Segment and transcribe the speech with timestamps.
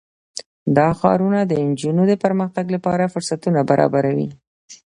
[0.77, 4.29] دا ښارونه د نجونو د پرمختګ لپاره فرصتونه برابروي.